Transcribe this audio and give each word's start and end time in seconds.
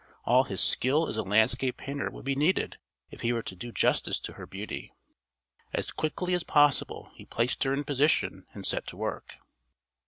All 0.25 0.45
his 0.45 0.61
skill 0.63 1.07
as 1.07 1.15
a 1.15 1.21
landscape 1.21 1.77
painter 1.77 2.09
would 2.09 2.25
be 2.25 2.33
needed 2.33 2.79
if 3.11 3.21
he 3.21 3.31
were 3.31 3.43
to 3.43 3.55
do 3.55 3.71
justice 3.71 4.17
to 4.21 4.33
her 4.33 4.47
beauty. 4.47 4.95
As 5.73 5.91
quickly 5.91 6.33
as 6.33 6.43
possible 6.43 7.11
he 7.13 7.25
placed 7.27 7.63
her 7.65 7.73
in 7.75 7.83
position 7.83 8.47
and 8.55 8.65
set 8.65 8.87
to 8.87 8.97
work.... 8.97 9.35